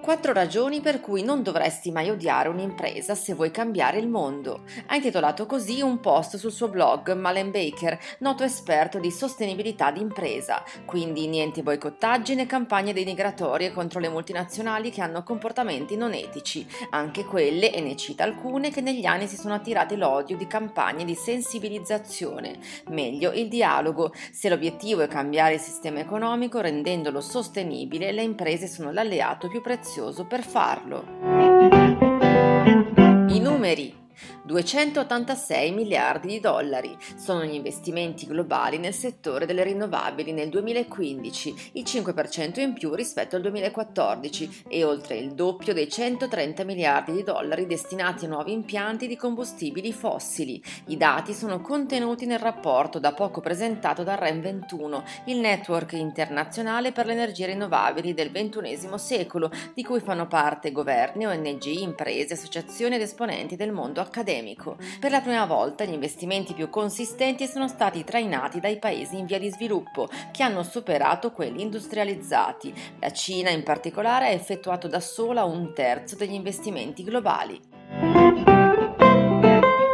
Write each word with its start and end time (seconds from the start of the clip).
Quattro 0.00 0.32
ragioni 0.32 0.80
per 0.80 1.00
cui 1.00 1.22
non 1.22 1.42
dovresti 1.42 1.90
mai 1.90 2.08
odiare 2.08 2.48
un'impresa 2.48 3.16
se 3.16 3.34
vuoi 3.34 3.50
cambiare 3.50 3.98
il 3.98 4.08
mondo. 4.08 4.62
Ha 4.86 4.94
intitolato 4.94 5.44
così 5.44 5.82
un 5.82 5.98
post 5.98 6.36
sul 6.36 6.52
suo 6.52 6.68
blog 6.68 7.12
Malen 7.14 7.50
Baker, 7.50 7.98
noto 8.20 8.44
esperto 8.44 9.00
di 9.00 9.10
sostenibilità 9.10 9.90
d'impresa. 9.90 10.62
Quindi 10.86 11.26
niente 11.26 11.62
boicottaggi 11.62 12.36
né 12.36 12.46
campagne 12.46 12.94
denigratorie 12.94 13.72
contro 13.72 13.98
le 13.98 14.08
multinazionali 14.08 14.90
che 14.90 15.02
hanno 15.02 15.24
comportamenti 15.24 15.96
non 15.96 16.14
etici, 16.14 16.66
anche 16.90 17.24
quelle, 17.24 17.72
e 17.72 17.80
ne 17.80 17.96
cita 17.96 18.22
alcune, 18.22 18.70
che 18.70 18.80
negli 18.80 19.04
anni 19.04 19.26
si 19.26 19.36
sono 19.36 19.54
attirate 19.54 19.96
l'odio 19.96 20.36
di 20.36 20.46
campagne 20.46 21.04
di 21.04 21.16
sensibilizzazione. 21.16 22.58
Meglio 22.90 23.32
il 23.32 23.48
dialogo. 23.48 24.12
Se 24.30 24.48
l'obiettivo 24.48 25.02
è 25.02 25.08
cambiare 25.08 25.54
il 25.54 25.60
sistema 25.60 25.98
economico 25.98 26.60
rendendolo 26.60 27.20
sostenibile, 27.20 28.12
le 28.12 28.22
imprese 28.22 28.68
sono 28.68 28.92
l'alleato 28.92 29.48
più 29.48 29.60
prezioso 29.60 29.96
prezioso 29.98 30.24
per 30.24 30.44
farlo. 30.44 31.04
I 33.28 33.40
numeri 33.40 33.92
286 34.44 35.70
miliardi 35.72 36.28
di 36.28 36.40
dollari. 36.40 36.96
Sono 37.16 37.44
gli 37.44 37.54
investimenti 37.54 38.26
globali 38.26 38.78
nel 38.78 38.94
settore 38.94 39.46
delle 39.46 39.62
rinnovabili 39.62 40.32
nel 40.32 40.48
2015, 40.48 41.70
il 41.72 41.84
5% 41.84 42.60
in 42.60 42.72
più 42.72 42.94
rispetto 42.94 43.36
al 43.36 43.42
2014 43.42 44.64
e 44.68 44.84
oltre 44.84 45.16
il 45.16 45.34
doppio 45.34 45.72
dei 45.72 45.88
130 45.88 46.64
miliardi 46.64 47.12
di 47.12 47.22
dollari 47.22 47.66
destinati 47.66 48.24
a 48.24 48.28
nuovi 48.28 48.52
impianti 48.52 49.06
di 49.06 49.16
combustibili 49.16 49.92
fossili. 49.92 50.62
I 50.86 50.96
dati 50.96 51.32
sono 51.32 51.60
contenuti 51.60 52.26
nel 52.26 52.38
rapporto 52.38 52.98
da 52.98 53.12
poco 53.12 53.40
presentato 53.40 54.02
da 54.02 54.14
REN 54.14 54.40
21, 54.40 55.04
il 55.26 55.38
network 55.38 55.92
internazionale 55.92 56.92
per 56.92 57.06
le 57.06 57.12
energie 57.12 57.46
rinnovabili 57.46 58.14
del 58.14 58.30
XXI 58.30 58.88
secolo, 58.96 59.50
di 59.74 59.84
cui 59.84 60.00
fanno 60.00 60.26
parte 60.26 60.72
governi, 60.72 61.26
ONG, 61.26 61.64
imprese, 61.64 62.34
associazioni 62.34 62.96
ed 62.96 63.02
esponenti 63.02 63.56
del 63.56 63.72
mondo 63.72 64.00
accademico. 64.00 64.07
Per 64.10 65.10
la 65.10 65.20
prima 65.20 65.46
volta 65.46 65.84
gli 65.84 65.92
investimenti 65.92 66.54
più 66.54 66.68
consistenti 66.70 67.46
sono 67.46 67.68
stati 67.68 68.04
trainati 68.04 68.60
dai 68.60 68.78
paesi 68.78 69.18
in 69.18 69.26
via 69.26 69.38
di 69.38 69.50
sviluppo, 69.50 70.08
che 70.32 70.42
hanno 70.42 70.62
superato 70.62 71.32
quelli 71.32 71.62
industrializzati. 71.62 72.74
La 73.00 73.12
Cina 73.12 73.50
in 73.50 73.62
particolare 73.62 74.26
ha 74.26 74.30
effettuato 74.30 74.88
da 74.88 75.00
sola 75.00 75.44
un 75.44 75.72
terzo 75.74 76.16
degli 76.16 76.34
investimenti 76.34 77.04
globali. 77.04 77.60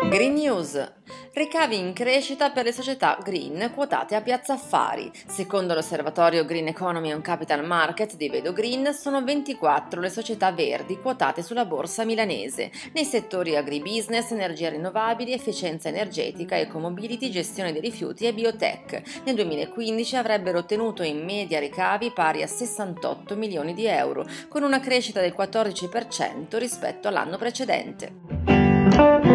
Green 0.08 0.34
News 0.34 0.92
Ricavi 1.34 1.76
in 1.76 1.92
crescita 1.94 2.50
per 2.50 2.62
le 2.62 2.70
società 2.70 3.18
green 3.20 3.72
quotate 3.74 4.14
a 4.14 4.20
Piazza 4.20 4.52
Affari. 4.52 5.10
Secondo 5.26 5.74
l'osservatorio 5.74 6.44
Green 6.44 6.68
Economy 6.68 7.10
and 7.10 7.22
Capital 7.22 7.66
Market 7.66 8.14
di 8.14 8.28
Vedo 8.28 8.52
Green, 8.52 8.94
sono 8.94 9.24
24 9.24 10.00
le 10.00 10.10
società 10.10 10.52
verdi 10.52 11.00
quotate 11.00 11.42
sulla 11.42 11.64
borsa 11.64 12.04
milanese, 12.04 12.70
nei 12.92 13.04
settori 13.04 13.56
agribusiness, 13.56 14.30
energie 14.30 14.68
rinnovabili, 14.68 15.32
efficienza 15.32 15.88
energetica, 15.88 16.56
ecomobility, 16.56 17.30
gestione 17.30 17.72
dei 17.72 17.80
rifiuti 17.80 18.26
e 18.26 18.32
biotech. 18.32 19.22
Nel 19.24 19.34
2015 19.34 20.14
avrebbero 20.14 20.58
ottenuto 20.58 21.02
in 21.02 21.24
media 21.24 21.58
ricavi 21.58 22.12
pari 22.12 22.42
a 22.42 22.46
68 22.46 23.34
milioni 23.34 23.74
di 23.74 23.86
euro, 23.86 24.24
con 24.46 24.62
una 24.62 24.78
crescita 24.78 25.20
del 25.20 25.34
14% 25.36 26.56
rispetto 26.58 27.08
all'anno 27.08 27.38
precedente. 27.38 29.33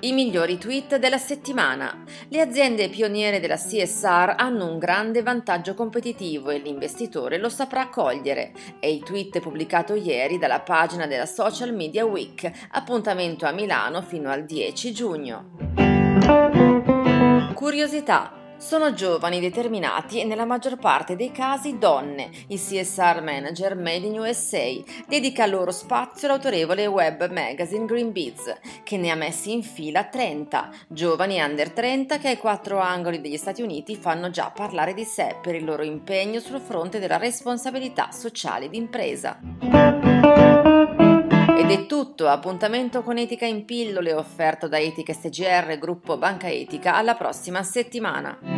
I 0.00 0.12
migliori 0.12 0.58
tweet 0.58 0.96
della 0.96 1.18
settimana. 1.18 2.04
Le 2.28 2.40
aziende 2.40 2.88
pioniere 2.88 3.40
della 3.40 3.56
CSR 3.56 4.34
hanno 4.36 4.70
un 4.70 4.78
grande 4.78 5.22
vantaggio 5.22 5.74
competitivo 5.74 6.50
e 6.50 6.58
l'investitore 6.58 7.36
lo 7.36 7.48
saprà 7.48 7.88
cogliere. 7.88 8.52
È 8.78 8.86
il 8.86 9.02
tweet 9.02 9.40
pubblicato 9.40 9.94
ieri 9.94 10.38
dalla 10.38 10.60
pagina 10.60 11.08
della 11.08 11.26
Social 11.26 11.74
Media 11.74 12.04
Week, 12.04 12.48
appuntamento 12.70 13.44
a 13.44 13.50
Milano 13.50 14.00
fino 14.02 14.30
al 14.30 14.44
10 14.44 14.92
giugno. 14.92 15.50
Curiosità. 17.54 18.37
Sono 18.58 18.92
giovani, 18.92 19.38
determinati 19.38 20.20
e 20.20 20.24
nella 20.24 20.44
maggior 20.44 20.78
parte 20.78 21.14
dei 21.14 21.30
casi 21.30 21.78
donne. 21.78 22.30
Il 22.48 22.58
CSR 22.58 23.22
Manager 23.22 23.76
Made 23.76 24.04
in 24.04 24.18
USA 24.18 24.68
dedica 25.06 25.46
loro 25.46 25.70
spazio 25.70 26.26
l'autorevole 26.26 26.86
web 26.86 27.30
magazine 27.30 27.84
Green 27.84 28.10
Beats, 28.10 28.52
che 28.82 28.96
ne 28.96 29.10
ha 29.10 29.14
messi 29.14 29.52
in 29.52 29.62
fila 29.62 30.04
30, 30.04 30.70
giovani 30.88 31.40
under 31.40 31.70
30 31.70 32.18
che 32.18 32.28
ai 32.28 32.36
quattro 32.36 32.80
angoli 32.80 33.20
degli 33.20 33.36
Stati 33.36 33.62
Uniti 33.62 33.94
fanno 33.94 34.28
già 34.28 34.50
parlare 34.50 34.92
di 34.92 35.04
sé 35.04 35.36
per 35.40 35.54
il 35.54 35.64
loro 35.64 35.84
impegno 35.84 36.40
sul 36.40 36.60
fronte 36.60 36.98
della 36.98 37.16
responsabilità 37.16 38.10
sociale 38.10 38.68
d'impresa. 38.68 39.38
Ed 41.68 41.80
è 41.80 41.86
tutto, 41.86 42.28
appuntamento 42.28 43.02
con 43.02 43.18
Etica 43.18 43.44
in 43.44 43.66
pillole 43.66 44.14
offerto 44.14 44.68
da 44.68 44.78
Etica 44.78 45.12
SGR, 45.12 45.76
gruppo 45.78 46.16
Banca 46.16 46.48
Etica, 46.48 46.94
alla 46.94 47.14
prossima 47.14 47.62
settimana. 47.62 48.57